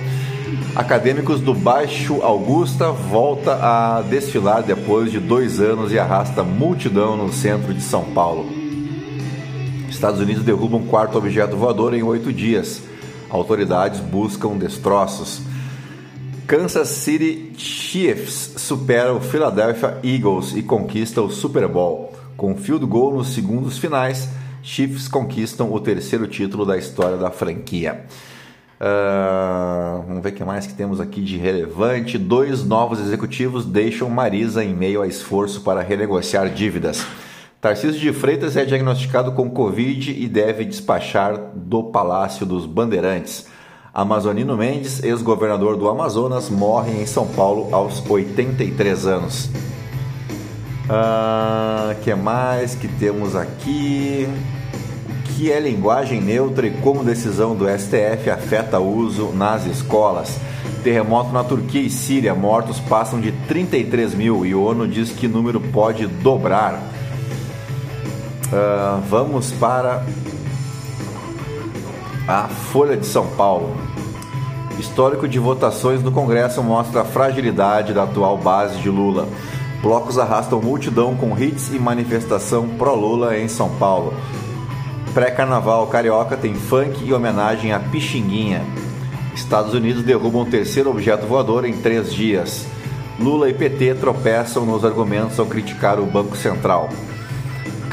Acadêmicos 0.76 1.40
do 1.40 1.52
Baixo 1.52 2.22
Augusta 2.22 2.92
volta 2.92 3.58
a 3.60 4.02
desfilar 4.02 4.62
depois 4.62 5.10
de 5.10 5.18
dois 5.18 5.58
anos 5.58 5.90
e 5.90 5.98
arrasta 5.98 6.44
multidão 6.44 7.16
no 7.16 7.32
centro 7.32 7.74
de 7.74 7.82
São 7.82 8.04
Paulo. 8.04 8.55
Estados 9.96 10.20
Unidos 10.20 10.44
derrubam 10.44 10.80
um 10.80 10.86
quarto 10.86 11.16
objeto 11.16 11.56
voador 11.56 11.94
em 11.94 12.02
oito 12.02 12.30
dias. 12.30 12.82
Autoridades 13.30 13.98
buscam 13.98 14.56
destroços. 14.56 15.40
Kansas 16.46 16.88
City 16.88 17.54
Chiefs 17.56 18.52
supera 18.58 19.14
o 19.14 19.20
Philadelphia 19.20 19.98
Eagles 20.04 20.54
e 20.54 20.62
conquista 20.62 21.22
o 21.22 21.30
Super 21.30 21.66
Bowl. 21.66 22.12
Com 22.36 22.54
field 22.54 22.84
goal 22.84 23.14
nos 23.14 23.28
segundos 23.28 23.78
finais, 23.78 24.28
Chiefs 24.62 25.08
conquistam 25.08 25.72
o 25.72 25.80
terceiro 25.80 26.28
título 26.28 26.66
da 26.66 26.76
história 26.76 27.16
da 27.16 27.30
franquia. 27.30 28.04
Uh, 28.78 30.04
vamos 30.06 30.22
ver 30.22 30.28
o 30.28 30.32
que 30.34 30.44
mais 30.44 30.66
que 30.66 30.74
temos 30.74 31.00
aqui 31.00 31.22
de 31.22 31.38
relevante. 31.38 32.18
Dois 32.18 32.62
novos 32.62 33.00
executivos 33.00 33.64
deixam 33.64 34.10
Marisa 34.10 34.62
em 34.62 34.74
meio 34.74 35.00
a 35.00 35.06
esforço 35.06 35.62
para 35.62 35.80
renegociar 35.80 36.50
dívidas. 36.50 37.02
Tarcísio 37.60 37.98
de 37.98 38.12
Freitas 38.12 38.56
é 38.56 38.64
diagnosticado 38.64 39.32
com 39.32 39.48
Covid 39.48 40.12
e 40.12 40.28
deve 40.28 40.64
despachar 40.64 41.52
do 41.54 41.84
Palácio 41.84 42.44
dos 42.44 42.66
Bandeirantes. 42.66 43.46
Amazonino 43.94 44.56
Mendes, 44.58 45.02
ex-governador 45.02 45.76
do 45.76 45.88
Amazonas, 45.88 46.50
morre 46.50 46.92
em 46.92 47.06
São 47.06 47.26
Paulo 47.26 47.74
aos 47.74 48.04
83 48.08 49.06
anos. 49.06 49.50
Ah, 50.88 51.96
que 52.04 52.14
mais 52.14 52.74
que 52.74 52.86
temos 52.86 53.34
aqui? 53.34 54.28
O 55.08 55.22
que 55.32 55.50
é 55.50 55.58
linguagem 55.58 56.20
neutra 56.20 56.66
e 56.66 56.70
como 56.82 57.02
decisão 57.02 57.56
do 57.56 57.66
STF 57.66 58.30
afeta 58.30 58.78
o 58.78 58.96
uso 58.96 59.32
nas 59.32 59.64
escolas? 59.64 60.38
Terremoto 60.84 61.32
na 61.32 61.42
Turquia 61.42 61.80
e 61.80 61.90
Síria, 61.90 62.34
mortos 62.34 62.78
passam 62.80 63.18
de 63.18 63.32
33 63.48 64.14
mil 64.14 64.44
e 64.44 64.54
ONU 64.54 64.86
diz 64.86 65.10
que 65.10 65.26
número 65.26 65.58
pode 65.58 66.06
dobrar. 66.06 66.95
Uh, 68.46 69.00
vamos 69.08 69.50
para 69.52 70.04
a 72.28 72.48
Folha 72.48 72.96
de 72.96 73.04
São 73.04 73.26
Paulo. 73.28 73.76
Histórico 74.78 75.26
de 75.26 75.38
votações 75.38 76.02
no 76.02 76.12
Congresso 76.12 76.62
mostra 76.62 77.00
a 77.00 77.04
fragilidade 77.04 77.92
da 77.92 78.04
atual 78.04 78.38
base 78.38 78.78
de 78.78 78.88
Lula. 78.88 79.26
Blocos 79.82 80.16
arrastam 80.18 80.60
multidão 80.60 81.16
com 81.16 81.36
hits 81.36 81.70
e 81.72 81.78
manifestação 81.78 82.68
pró-Lula 82.68 83.36
em 83.36 83.48
São 83.48 83.68
Paulo. 83.78 84.14
Pré-carnaval 85.12 85.86
carioca 85.88 86.36
tem 86.36 86.54
funk 86.54 87.04
e 87.04 87.12
homenagem 87.12 87.72
a 87.72 87.80
Pixinguinha. 87.80 88.62
Estados 89.34 89.74
Unidos 89.74 90.04
derrubam 90.04 90.42
o 90.42 90.46
terceiro 90.46 90.90
objeto 90.90 91.26
voador 91.26 91.64
em 91.64 91.72
três 91.78 92.12
dias. 92.12 92.64
Lula 93.18 93.48
e 93.48 93.54
PT 93.54 93.94
tropeçam 93.94 94.64
nos 94.64 94.84
argumentos 94.84 95.38
ao 95.40 95.46
criticar 95.46 95.98
o 95.98 96.06
Banco 96.06 96.36
Central. 96.36 96.88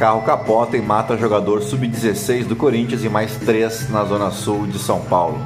Carro 0.03 0.22
capota 0.24 0.75
e 0.75 0.81
mata 0.81 1.15
jogador 1.15 1.62
sub-16 1.63 2.43
do 2.43 2.57
Corinthians 2.57 3.05
e 3.05 3.10
mais 3.10 3.38
três 3.38 3.89
na 3.89 4.03
zona 4.03 4.31
sul 4.31 4.67
de 4.67 4.77
São 4.77 5.00
Paulo. 5.00 5.41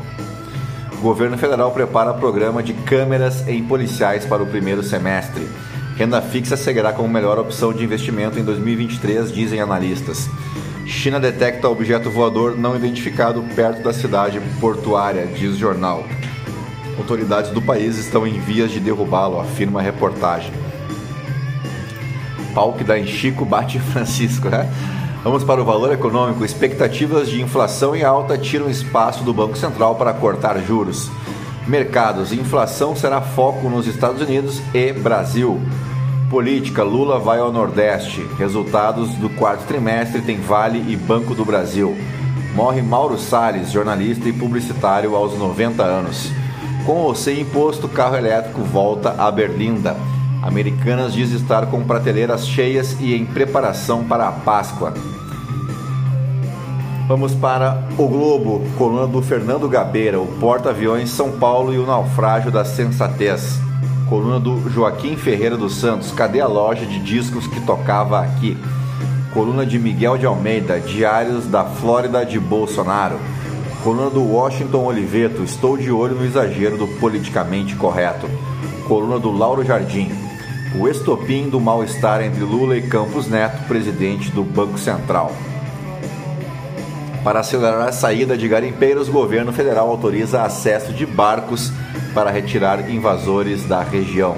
O 0.93 0.95
governo 0.99 1.37
federal 1.37 1.69
prepara 1.69 2.11
programa 2.15 2.63
de 2.63 2.73
câmeras 2.73 3.47
em 3.47 3.63
policiais 3.63 4.25
para 4.25 4.41
o 4.41 4.47
primeiro 4.47 4.81
semestre. 4.81 5.47
Renda 5.95 6.19
fixa 6.23 6.57
seguirá 6.57 6.91
como 6.91 7.07
melhor 7.07 7.37
opção 7.37 7.71
de 7.71 7.83
investimento 7.83 8.39
em 8.39 8.43
2023, 8.43 9.31
dizem 9.31 9.61
analistas. 9.61 10.27
China 10.87 11.19
detecta 11.19 11.69
objeto 11.69 12.09
voador 12.09 12.57
não 12.57 12.75
identificado 12.75 13.43
perto 13.55 13.83
da 13.83 13.93
cidade 13.93 14.41
portuária, 14.59 15.27
diz 15.27 15.55
jornal. 15.55 16.03
Autoridades 16.97 17.51
do 17.51 17.61
país 17.61 17.95
estão 17.99 18.25
em 18.25 18.39
vias 18.39 18.71
de 18.71 18.79
derrubá-lo, 18.79 19.39
afirma 19.39 19.81
a 19.81 19.83
reportagem. 19.83 20.51
Pau 22.57 22.73
que 22.73 22.83
dá 22.83 22.97
em 22.97 23.05
Chico 23.05 23.45
bate 23.45 23.77
em 23.77 23.79
Francisco, 23.79 24.49
né? 24.49 24.67
Vamos 25.23 25.43
para 25.43 25.61
o 25.61 25.63
valor 25.63 25.93
econômico. 25.93 26.43
Expectativas 26.43 27.29
de 27.29 27.39
inflação 27.39 27.95
em 27.95 28.03
alta 28.03 28.35
tiram 28.35 28.67
espaço 28.67 29.23
do 29.23 29.31
Banco 29.31 29.55
Central 29.55 29.93
para 29.93 30.11
cortar 30.11 30.57
juros. 30.63 31.11
Mercados: 31.67 32.33
inflação 32.33 32.95
será 32.95 33.21
foco 33.21 33.69
nos 33.69 33.85
Estados 33.85 34.23
Unidos 34.23 34.59
e 34.73 34.91
Brasil. 34.91 35.61
Política: 36.31 36.81
Lula 36.81 37.19
vai 37.19 37.37
ao 37.37 37.53
Nordeste. 37.53 38.25
Resultados 38.39 39.13
do 39.17 39.29
quarto 39.29 39.67
trimestre 39.67 40.23
tem 40.23 40.41
Vale 40.41 40.83
e 40.91 40.95
Banco 40.95 41.35
do 41.35 41.45
Brasil. 41.45 41.95
Morre 42.55 42.81
Mauro 42.81 43.19
Salles, 43.19 43.71
jornalista 43.71 44.27
e 44.27 44.33
publicitário 44.33 45.15
aos 45.15 45.37
90 45.37 45.83
anos. 45.83 46.31
Com 46.87 47.01
ou 47.01 47.13
sem 47.13 47.41
imposto, 47.41 47.87
carro 47.87 48.15
elétrico 48.15 48.61
volta 48.61 49.13
a 49.15 49.29
Berlinda. 49.29 50.16
Americanas 50.47 51.11
diz 51.11 51.33
estar 51.33 51.65
com 51.65 51.83
prateleiras 51.83 52.47
cheias 52.47 52.95
e 53.01 53.13
em 53.13 53.25
preparação 53.25 54.05
para 54.05 54.29
a 54.29 54.31
Páscoa. 54.31 54.93
Vamos 57.05 57.35
para 57.35 57.85
o 57.97 58.07
Globo, 58.07 58.61
coluna 58.77 59.05
do 59.05 59.21
Fernando 59.21 59.67
Gabeira, 59.67 60.21
o 60.21 60.25
porta-aviões 60.39 61.09
São 61.09 61.33
Paulo 61.33 61.73
e 61.73 61.77
o 61.77 61.85
naufrágio 61.85 62.49
da 62.49 62.63
sensatez. 62.63 63.59
Coluna 64.07 64.39
do 64.39 64.69
Joaquim 64.69 65.17
Ferreira 65.17 65.57
dos 65.57 65.75
Santos. 65.75 66.13
Cadê 66.13 66.39
a 66.39 66.47
loja 66.47 66.85
de 66.85 66.99
discos 66.99 67.45
que 67.45 67.59
tocava 67.65 68.21
aqui? 68.21 68.57
Coluna 69.33 69.65
de 69.65 69.77
Miguel 69.77 70.17
de 70.17 70.25
Almeida. 70.25 70.79
Diários 70.79 71.45
da 71.45 71.65
Flórida 71.65 72.25
de 72.25 72.39
Bolsonaro. 72.39 73.19
Coluna 73.83 74.09
do 74.09 74.23
Washington 74.23 74.85
Oliveto. 74.85 75.43
Estou 75.43 75.75
de 75.75 75.91
olho 75.91 76.15
no 76.15 76.25
exagero 76.25 76.77
do 76.77 76.87
politicamente 76.99 77.75
correto. 77.75 78.29
Coluna 78.87 79.19
do 79.19 79.29
Lauro 79.29 79.61
Jardim. 79.65 80.26
O 80.75 80.87
estopim 80.87 81.49
do 81.49 81.59
mal-estar 81.59 82.21
entre 82.21 82.43
Lula 82.43 82.77
e 82.77 82.81
Campos 82.81 83.27
Neto, 83.27 83.67
presidente 83.67 84.29
do 84.31 84.43
Banco 84.43 84.77
Central. 84.77 85.31
Para 87.23 87.39
acelerar 87.39 87.87
a 87.87 87.91
saída 87.91 88.37
de 88.37 88.47
garimpeiros, 88.47 89.09
o 89.09 89.11
governo 89.11 89.51
federal 89.51 89.89
autoriza 89.89 90.43
acesso 90.43 90.93
de 90.93 91.05
barcos 91.05 91.71
para 92.13 92.31
retirar 92.31 92.89
invasores 92.89 93.65
da 93.65 93.81
região. 93.81 94.37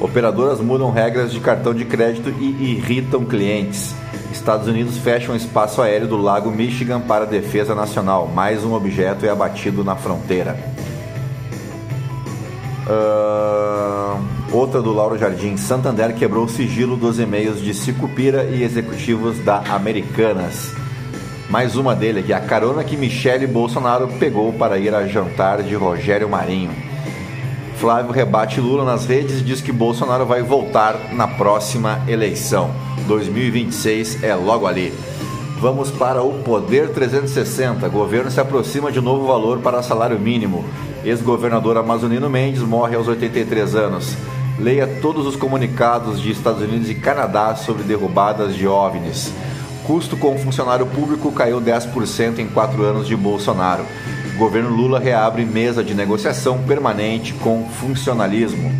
Operadoras 0.00 0.60
mudam 0.60 0.90
regras 0.90 1.32
de 1.32 1.40
cartão 1.40 1.72
de 1.72 1.84
crédito 1.84 2.30
e 2.30 2.72
irritam 2.72 3.24
clientes. 3.24 3.94
Estados 4.32 4.66
Unidos 4.66 4.98
fecham 4.98 5.34
espaço 5.36 5.80
aéreo 5.80 6.08
do 6.08 6.16
Lago 6.16 6.50
Michigan 6.50 7.00
para 7.00 7.24
defesa 7.24 7.74
nacional. 7.74 8.26
Mais 8.26 8.64
um 8.64 8.74
objeto 8.74 9.24
é 9.24 9.30
abatido 9.30 9.84
na 9.84 9.94
fronteira. 9.96 10.58
Uh, 12.86 14.33
outra 14.54 14.80
do 14.80 14.92
Lauro 14.92 15.18
Jardim. 15.18 15.56
Santander 15.56 16.14
quebrou 16.14 16.44
o 16.44 16.48
sigilo 16.48 16.96
dos 16.96 17.18
e-mails 17.18 17.60
de 17.60 17.74
Sicupira 17.74 18.44
e 18.44 18.62
executivos 18.62 19.38
da 19.40 19.58
Americanas. 19.74 20.72
Mais 21.50 21.76
uma 21.76 21.94
dele 21.94 22.20
aqui, 22.20 22.32
a 22.32 22.40
carona 22.40 22.84
que 22.84 22.96
Michele 22.96 23.46
Bolsonaro 23.46 24.08
pegou 24.18 24.52
para 24.52 24.78
ir 24.78 24.94
a 24.94 25.06
jantar 25.06 25.62
de 25.62 25.74
Rogério 25.74 26.28
Marinho. 26.28 26.70
Flávio 27.76 28.12
rebate 28.12 28.60
Lula 28.60 28.84
nas 28.84 29.04
redes 29.04 29.40
e 29.40 29.44
diz 29.44 29.60
que 29.60 29.72
Bolsonaro 29.72 30.24
vai 30.24 30.42
voltar 30.42 31.12
na 31.12 31.26
próxima 31.26 32.00
eleição. 32.08 32.70
2026 33.08 34.22
é 34.22 34.34
logo 34.34 34.66
ali. 34.66 34.94
Vamos 35.60 35.90
para 35.90 36.22
o 36.22 36.42
Poder 36.42 36.90
360. 36.90 37.88
Governo 37.88 38.30
se 38.30 38.40
aproxima 38.40 38.92
de 38.92 39.00
novo 39.00 39.26
valor 39.26 39.58
para 39.58 39.82
salário 39.82 40.18
mínimo. 40.18 40.64
Ex-governador 41.04 41.76
Amazonino 41.76 42.30
Mendes 42.30 42.62
morre 42.62 42.96
aos 42.96 43.08
83 43.08 43.74
anos. 43.74 44.16
Leia 44.58 44.86
todos 45.02 45.26
os 45.26 45.34
comunicados 45.34 46.20
de 46.20 46.30
Estados 46.30 46.62
Unidos 46.62 46.88
e 46.88 46.94
Canadá 46.94 47.56
sobre 47.56 47.82
derrubadas 47.82 48.54
de 48.54 48.66
OVNIs. 48.66 49.32
Custo 49.84 50.16
com 50.16 50.38
funcionário 50.38 50.86
público 50.86 51.32
caiu 51.32 51.60
10% 51.60 52.38
em 52.38 52.46
quatro 52.46 52.82
anos 52.84 53.06
de 53.06 53.16
Bolsonaro. 53.16 53.84
governo 54.38 54.70
Lula 54.70 54.98
reabre 54.98 55.44
mesa 55.44 55.82
de 55.82 55.94
negociação 55.94 56.62
permanente 56.62 57.34
com 57.34 57.68
funcionalismo. 57.68 58.72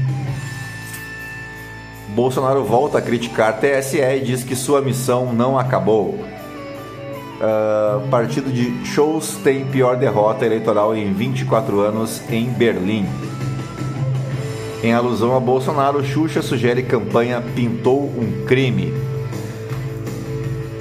Bolsonaro 2.15 2.65
volta 2.65 2.99
a 2.99 3.03
criticar 3.03 3.59
TSE 3.59 4.01
e 4.01 4.21
diz 4.21 4.45
que 4.45 4.55
sua 4.55 4.81
missão 4.81 5.33
não 5.33 5.59
acabou. 5.59 6.11
Uh, 7.35 8.09
partido 8.09 8.51
de 8.51 8.87
shows 8.87 9.37
tem 9.43 9.67
pior 9.67 9.97
derrota 9.97 10.47
eleitoral 10.47 10.97
em 10.97 11.13
24 11.13 11.81
anos 11.81 12.23
em 12.31 12.47
Berlim. 12.47 13.07
Em 14.85 14.93
alusão 14.93 15.35
a 15.35 15.41
Bolsonaro, 15.41 16.05
Xuxa 16.05 16.43
sugere 16.43 16.83
campanha 16.83 17.43
Pintou 17.57 18.03
um 18.03 18.45
crime. 18.45 18.93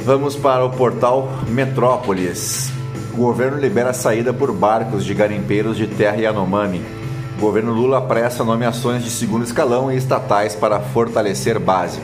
Vamos 0.03 0.36
para 0.36 0.65
o 0.65 0.72
portal 0.72 1.29
Metrópolis. 1.48 2.69
O 3.13 3.15
governo 3.15 3.57
libera 3.57 3.93
saída 3.93 4.33
por 4.33 4.51
barcos 4.51 5.05
de 5.05 5.13
garimpeiros 5.13 5.77
de 5.77 5.88
terra 5.88 6.17
Yanomami. 6.17 6.81
O 7.38 7.39
governo 7.39 7.72
Lula 7.72 8.00
apressa 8.00 8.43
nomeações 8.43 9.05
de 9.05 9.10
segundo 9.10 9.45
escalão 9.45 9.89
e 9.89 9.95
estatais 9.95 10.53
para 10.53 10.81
fortalecer 10.81 11.57
base. 11.57 12.01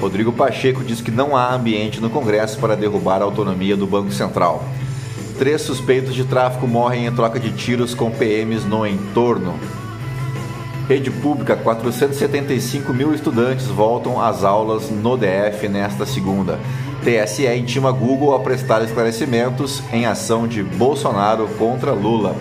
Rodrigo 0.00 0.32
Pacheco 0.32 0.82
diz 0.82 1.00
que 1.00 1.12
não 1.12 1.36
há 1.36 1.54
ambiente 1.54 2.00
no 2.00 2.10
Congresso 2.10 2.58
para 2.58 2.74
derrubar 2.74 3.22
a 3.22 3.24
autonomia 3.24 3.76
do 3.76 3.86
Banco 3.86 4.10
Central. 4.10 4.64
Três 5.38 5.62
suspeitos 5.62 6.12
de 6.12 6.24
tráfico 6.24 6.66
morrem 6.66 7.06
em 7.06 7.12
troca 7.14 7.38
de 7.38 7.52
tiros 7.52 7.94
com 7.94 8.10
PMs 8.10 8.64
no 8.64 8.84
entorno. 8.84 9.54
Rede 10.88 11.10
pública: 11.10 11.56
475 11.56 12.94
mil 12.94 13.12
estudantes 13.12 13.66
voltam 13.66 14.20
às 14.20 14.44
aulas 14.44 14.88
no 14.88 15.16
DF 15.16 15.68
nesta 15.68 16.06
segunda. 16.06 16.58
TSE 17.02 17.46
intima 17.56 17.90
Google 17.90 18.34
a 18.34 18.40
prestar 18.40 18.82
esclarecimentos 18.82 19.82
em 19.92 20.06
ação 20.06 20.46
de 20.46 20.62
Bolsonaro 20.62 21.48
contra 21.58 21.92
Lula. 21.92 22.36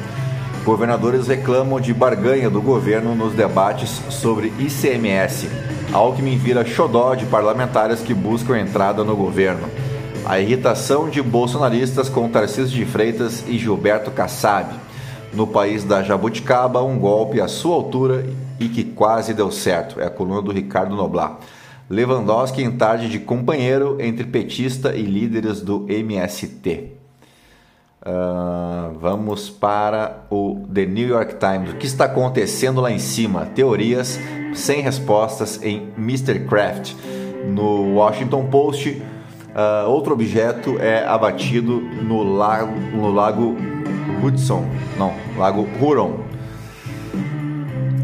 Governadores 0.64 1.28
reclamam 1.28 1.80
de 1.80 1.94
barganha 1.94 2.50
do 2.50 2.62
governo 2.62 3.16
nos 3.16 3.34
debates 3.34 4.02
sobre 4.10 4.52
ICMS. 4.60 5.48
Alckmin 5.92 6.38
vira 6.38 6.66
xodó 6.66 7.14
de 7.14 7.26
parlamentares 7.26 8.00
que 8.02 8.14
buscam 8.14 8.58
entrada 8.60 9.04
no 9.04 9.16
governo. 9.16 9.68
A 10.26 10.40
irritação 10.40 11.08
de 11.10 11.22
bolsonaristas 11.22 12.10
com 12.10 12.28
Tarcísio 12.28 12.76
de 12.76 12.86
Freitas 12.86 13.44
e 13.48 13.60
Gilberto 13.60 14.10
Kassab. 14.10 14.85
No 15.36 15.46
país 15.46 15.84
da 15.84 16.02
Jabuticaba, 16.02 16.82
um 16.82 16.98
golpe 16.98 17.42
à 17.42 17.48
sua 17.50 17.76
altura 17.76 18.26
e 18.58 18.70
que 18.70 18.86
quase 18.86 19.34
deu 19.34 19.52
certo. 19.52 20.00
É 20.00 20.06
a 20.06 20.10
coluna 20.10 20.42
do 20.42 20.52
Ricardo 20.52 20.96
Noblar. 20.96 21.40
Lewandowski 21.90 22.64
em 22.64 22.72
tarde 22.72 23.10
de 23.10 23.20
companheiro 23.20 23.98
entre 24.00 24.24
petista 24.24 24.96
e 24.96 25.02
líderes 25.02 25.60
do 25.60 25.86
MST. 25.90 26.94
Uh, 28.02 28.98
vamos 28.98 29.50
para 29.50 30.26
o 30.30 30.66
The 30.74 30.86
New 30.86 31.08
York 31.08 31.36
Times. 31.36 31.72
O 31.72 31.76
que 31.76 31.86
está 31.86 32.06
acontecendo 32.06 32.80
lá 32.80 32.90
em 32.90 33.00
cima? 33.00 33.46
Teorias 33.48 34.18
sem 34.54 34.82
respostas 34.82 35.62
em 35.62 35.90
Mr. 35.98 36.46
Craft. 36.46 36.94
No 37.46 37.96
Washington 37.96 38.46
Post, 38.46 38.90
uh, 38.90 39.90
outro 39.90 40.14
objeto 40.14 40.80
é 40.80 41.06
abatido 41.06 41.82
no 41.82 42.24
lago, 42.24 42.80
no 42.96 43.12
lago 43.12 43.75
Hudson, 44.24 44.66
não, 44.98 45.14
lago 45.38 45.68
Huron, 45.80 46.20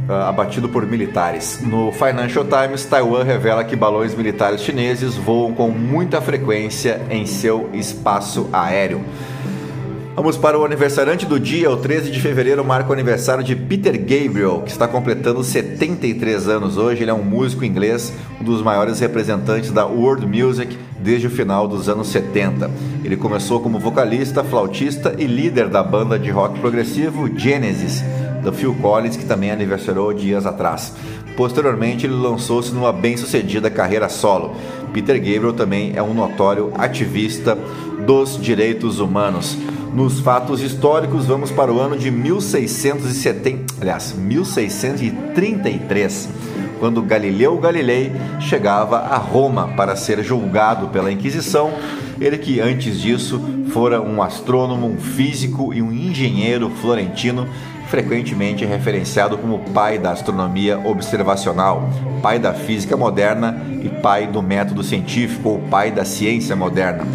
uh, 0.08 0.14
abatido 0.28 0.70
por 0.70 0.86
militares. 0.86 1.62
No 1.62 1.92
Financial 1.92 2.46
Times, 2.46 2.86
Taiwan 2.86 3.24
revela 3.24 3.64
que 3.64 3.76
balões 3.76 4.14
militares 4.16 4.62
chineses 4.62 5.16
voam 5.16 5.54
com 5.54 5.70
muita 5.70 6.22
frequência 6.22 7.02
em 7.10 7.26
seu 7.26 7.70
espaço 7.74 8.50
aéreo. 8.52 9.04
Vamos 10.22 10.38
para 10.38 10.56
o 10.56 10.64
aniversariante 10.64 11.26
do 11.26 11.40
dia, 11.40 11.72
o 11.72 11.78
13 11.78 12.12
de 12.12 12.22
fevereiro 12.22 12.64
marca 12.64 12.92
o 12.92 12.94
aniversário 12.94 13.44
de 13.44 13.56
Peter 13.56 13.98
Gabriel, 13.98 14.62
que 14.64 14.70
está 14.70 14.88
completando 14.88 15.44
73 15.44 16.48
anos 16.48 16.78
hoje. 16.78 17.02
Ele 17.02 17.10
é 17.10 17.14
um 17.14 17.24
músico 17.24 17.66
inglês, 17.66 18.14
um 18.40 18.44
dos 18.44 18.62
maiores 18.62 19.00
representantes 19.00 19.72
da 19.72 19.84
world 19.84 20.28
music 20.28 20.78
desde 21.00 21.26
o 21.26 21.30
final 21.32 21.68
dos 21.68 21.90
anos 21.90 22.10
70. 22.10 22.70
Ele 23.04 23.18
começou 23.18 23.62
como 23.62 23.80
vocalista, 23.80 24.44
flautista 24.44 25.16
e 25.18 25.26
líder 25.26 25.70
da 25.70 25.82
banda 25.82 26.20
de 26.20 26.30
rock 26.30 26.60
progressivo 26.60 27.28
Genesis, 27.36 28.04
do 28.44 28.54
Phil 28.54 28.76
Collins, 28.76 29.18
que 29.18 29.26
também 29.26 29.50
aniversariou 29.50 30.14
dias 30.14 30.46
atrás. 30.46 30.94
Posteriormente, 31.36 32.06
ele 32.06 32.14
lançou-se 32.14 32.72
numa 32.72 32.94
bem-sucedida 32.94 33.72
carreira 33.72 34.08
solo. 34.08 34.56
Peter 34.94 35.18
Gabriel 35.18 35.54
também 35.54 35.94
é 35.96 36.04
um 36.04 36.14
notório 36.14 36.72
ativista 36.78 37.58
dos 38.06 38.40
direitos 38.40 39.00
humanos. 39.00 39.58
Nos 39.94 40.22
fatos 40.22 40.62
históricos, 40.62 41.26
vamos 41.26 41.52
para 41.52 41.70
o 41.72 41.78
ano 41.78 41.98
de 41.98 42.10
1670, 42.10 43.74
aliás, 43.82 44.14
1633, 44.14 46.30
quando 46.80 47.02
Galileu 47.02 47.58
Galilei 47.58 48.14
chegava 48.40 49.00
a 49.00 49.18
Roma 49.18 49.68
para 49.76 49.98
ser 49.98 50.24
julgado 50.24 50.88
pela 50.88 51.12
Inquisição. 51.12 51.74
Ele 52.22 52.38
que 52.38 52.62
antes 52.62 53.02
disso 53.02 53.42
fora 53.74 54.02
um 54.02 54.24
astrônomo, 54.24 54.88
um 54.88 54.98
físico 54.98 55.74
e 55.74 55.82
um 55.82 55.92
engenheiro 55.92 56.70
florentino 56.70 57.46
frequentemente 57.90 58.64
referenciado 58.64 59.38
como 59.38 59.60
pai 59.74 60.00
da 60.00 60.12
astronomia 60.12 60.80
observacional, 60.80 61.90
pai 62.22 62.40
da 62.40 62.54
física 62.54 62.96
moderna 62.96 63.62
e 63.84 63.90
pai 63.90 64.26
do 64.26 64.42
método 64.42 64.84
científico 64.84 65.50
ou 65.50 65.60
pai 65.60 65.92
da 65.92 66.06
ciência 66.06 66.56
moderna. 66.56 67.06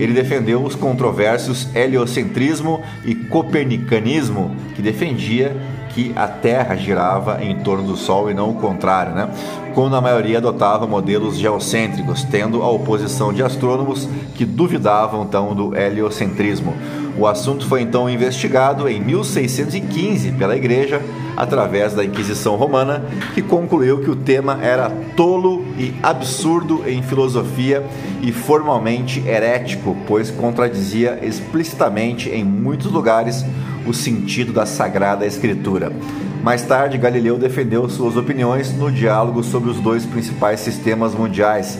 Ele 0.00 0.14
defendeu 0.14 0.64
os 0.64 0.74
controversos 0.74 1.68
heliocentrismo 1.74 2.82
e 3.04 3.14
copernicanismo, 3.14 4.56
que 4.74 4.80
defendia 4.80 5.54
que 5.90 6.12
a 6.16 6.26
Terra 6.26 6.74
girava 6.74 7.44
em 7.44 7.56
torno 7.56 7.86
do 7.86 7.96
Sol 7.96 8.30
e 8.30 8.34
não 8.34 8.50
o 8.50 8.54
contrário, 8.54 9.12
né? 9.12 9.28
quando 9.74 9.94
a 9.94 10.00
maioria 10.00 10.38
adotava 10.38 10.86
modelos 10.86 11.38
geocêntricos, 11.38 12.24
tendo 12.24 12.62
a 12.62 12.70
oposição 12.70 13.32
de 13.32 13.42
astrônomos 13.42 14.08
que 14.34 14.44
duvidavam 14.44 15.24
então 15.24 15.54
do 15.54 15.76
heliocentrismo. 15.76 16.74
O 17.20 17.26
assunto 17.26 17.66
foi 17.66 17.82
então 17.82 18.08
investigado 18.08 18.88
em 18.88 18.98
1615 18.98 20.32
pela 20.32 20.56
Igreja 20.56 21.02
através 21.36 21.92
da 21.92 22.02
Inquisição 22.02 22.56
Romana, 22.56 23.04
que 23.34 23.42
concluiu 23.42 24.00
que 24.00 24.08
o 24.08 24.16
tema 24.16 24.58
era 24.62 24.90
tolo 25.14 25.66
e 25.76 25.92
absurdo 26.02 26.82
em 26.88 27.02
filosofia 27.02 27.84
e 28.22 28.32
formalmente 28.32 29.22
herético, 29.28 29.94
pois 30.06 30.30
contradizia 30.30 31.18
explicitamente 31.22 32.30
em 32.30 32.42
muitos 32.42 32.90
lugares 32.90 33.44
o 33.86 33.92
sentido 33.92 34.50
da 34.50 34.64
Sagrada 34.64 35.26
Escritura. 35.26 35.92
Mais 36.42 36.62
tarde, 36.62 36.96
Galileu 36.96 37.36
defendeu 37.36 37.86
suas 37.90 38.16
opiniões 38.16 38.72
no 38.72 38.90
diálogo 38.90 39.42
sobre 39.42 39.68
os 39.68 39.78
dois 39.78 40.06
principais 40.06 40.60
sistemas 40.60 41.14
mundiais, 41.14 41.78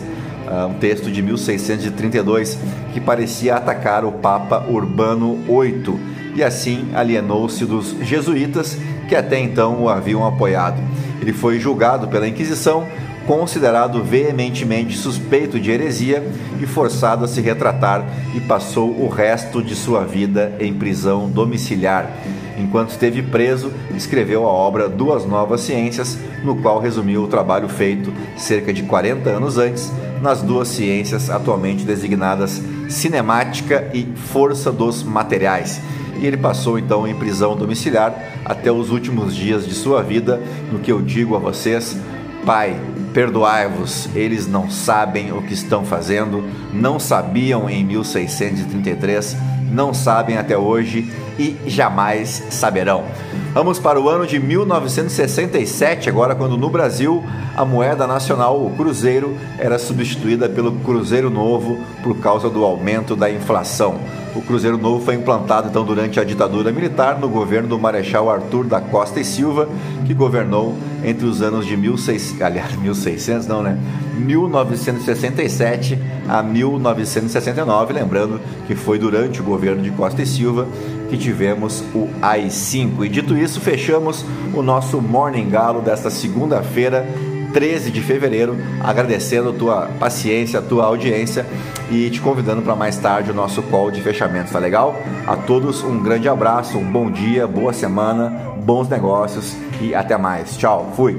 um 0.69 0.73
texto 0.73 1.09
de 1.09 1.21
1632 1.21 2.57
que 2.93 2.99
parecia 2.99 3.55
atacar 3.55 4.03
o 4.03 4.11
Papa 4.11 4.65
Urbano 4.67 5.39
VIII 5.47 5.99
e 6.35 6.43
assim 6.43 6.89
alienou-se 6.93 7.65
dos 7.65 7.95
jesuítas 8.01 8.77
que 9.07 9.15
até 9.15 9.39
então 9.39 9.83
o 9.83 9.89
haviam 9.89 10.25
apoiado. 10.25 10.81
Ele 11.21 11.33
foi 11.33 11.59
julgado 11.59 12.07
pela 12.07 12.27
Inquisição, 12.27 12.87
considerado 13.27 14.03
veementemente 14.03 14.97
suspeito 14.97 15.59
de 15.59 15.69
heresia 15.69 16.23
e 16.59 16.65
forçado 16.65 17.25
a 17.25 17.27
se 17.27 17.39
retratar 17.41 18.05
e 18.33 18.39
passou 18.39 18.89
o 18.89 19.07
resto 19.07 19.61
de 19.61 19.75
sua 19.75 20.03
vida 20.03 20.53
em 20.59 20.73
prisão 20.73 21.29
domiciliar. 21.29 22.09
Enquanto 22.57 22.89
esteve 22.89 23.21
preso, 23.21 23.71
escreveu 23.95 24.45
a 24.45 24.51
obra 24.51 24.89
Duas 24.89 25.25
Novas 25.25 25.61
Ciências, 25.61 26.17
no 26.43 26.55
qual 26.61 26.79
resumiu 26.79 27.23
o 27.23 27.27
trabalho 27.27 27.69
feito 27.69 28.11
cerca 28.35 28.73
de 28.73 28.83
40 28.83 29.29
anos 29.29 29.57
antes 29.57 29.91
nas 30.21 30.41
duas 30.41 30.67
ciências 30.67 31.29
atualmente 31.29 31.83
designadas 31.83 32.61
cinemática 32.87 33.89
e 33.93 34.05
força 34.15 34.71
dos 34.71 35.03
materiais. 35.03 35.81
E 36.19 36.25
ele 36.25 36.37
passou 36.37 36.77
então 36.77 37.07
em 37.07 37.15
prisão 37.15 37.55
domiciliar 37.55 38.13
até 38.45 38.71
os 38.71 38.91
últimos 38.91 39.35
dias 39.35 39.65
de 39.65 39.73
sua 39.73 40.03
vida, 40.03 40.41
no 40.71 40.79
que 40.79 40.91
eu 40.91 41.01
digo 41.01 41.35
a 41.35 41.39
vocês, 41.39 41.97
Pai, 42.45 42.75
perdoai-vos, 43.13 44.09
eles 44.15 44.47
não 44.47 44.69
sabem 44.69 45.31
o 45.31 45.43
que 45.43 45.53
estão 45.53 45.85
fazendo, 45.85 46.43
não 46.73 46.99
sabiam 46.99 47.69
em 47.69 47.83
1633, 47.83 49.37
não 49.71 49.93
sabem 49.93 50.37
até 50.37 50.57
hoje 50.57 51.07
e 51.37 51.55
jamais 51.67 52.43
saberão. 52.49 53.05
Vamos 53.53 53.79
para 53.79 53.99
o 53.99 54.07
ano 54.07 54.25
de 54.25 54.39
1967, 54.39 56.07
agora 56.07 56.33
quando 56.33 56.55
no 56.55 56.69
Brasil 56.69 57.21
a 57.53 57.65
moeda 57.65 58.07
nacional, 58.07 58.65
o 58.65 58.69
cruzeiro, 58.77 59.35
era 59.59 59.77
substituída 59.77 60.47
pelo 60.47 60.71
cruzeiro 60.71 61.29
novo 61.29 61.77
por 62.01 62.17
causa 62.17 62.49
do 62.49 62.63
aumento 62.63 63.13
da 63.13 63.29
inflação. 63.29 63.99
O 64.33 64.41
Cruzeiro 64.41 64.77
Novo 64.77 65.03
foi 65.03 65.15
implantado 65.15 65.67
então 65.67 65.83
durante 65.83 66.17
a 66.17 66.23
ditadura 66.23 66.71
militar 66.71 67.19
no 67.19 67.27
governo 67.27 67.67
do 67.67 67.77
Marechal 67.77 68.29
Arthur 68.29 68.63
da 68.63 68.79
Costa 68.79 69.19
e 69.19 69.25
Silva, 69.25 69.67
que 70.05 70.13
governou 70.13 70.77
entre 71.03 71.25
os 71.25 71.41
anos 71.41 71.65
de 71.65 71.75
1600, 71.75 72.41
aliás, 72.41 72.75
1600 72.75 73.47
não, 73.47 73.63
né? 73.63 73.77
1967 74.17 75.97
a 76.27 76.43
1969, 76.43 77.93
lembrando 77.93 78.39
que 78.67 78.75
foi 78.75 78.99
durante 78.99 79.41
o 79.41 79.43
governo 79.43 79.81
de 79.81 79.91
Costa 79.91 80.21
e 80.21 80.25
Silva 80.25 80.67
que 81.11 81.17
tivemos 81.17 81.83
o 81.93 82.07
AI-5. 82.21 83.05
E 83.05 83.09
dito 83.09 83.37
isso, 83.37 83.59
fechamos 83.59 84.25
o 84.53 84.61
nosso 84.61 85.01
Morning 85.01 85.49
Galo 85.49 85.81
desta 85.81 86.09
segunda-feira, 86.09 87.05
13 87.53 87.91
de 87.91 88.01
fevereiro, 88.01 88.55
agradecendo 88.79 89.49
a 89.49 89.53
tua 89.53 89.89
paciência, 89.99 90.59
a 90.59 90.61
tua 90.61 90.85
audiência 90.85 91.45
e 91.91 92.09
te 92.09 92.21
convidando 92.21 92.61
para 92.61 92.77
mais 92.77 92.97
tarde 92.97 93.29
o 93.29 93.33
nosso 93.33 93.61
call 93.63 93.91
de 93.91 94.01
fechamento, 94.01 94.53
tá 94.53 94.59
legal? 94.59 94.95
A 95.27 95.35
todos 95.35 95.83
um 95.83 96.01
grande 96.01 96.29
abraço, 96.29 96.77
um 96.77 96.89
bom 96.89 97.11
dia, 97.11 97.45
boa 97.45 97.73
semana, 97.73 98.50
bons 98.61 98.87
negócios 98.87 99.55
e 99.81 99.93
até 99.93 100.17
mais. 100.17 100.57
Tchau, 100.57 100.91
fui! 100.95 101.17